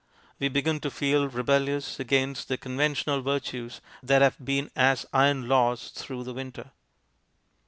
[0.39, 5.89] We begin to feel rebellious against the conventional virtues that have been as iron laws
[5.91, 6.71] through the winter.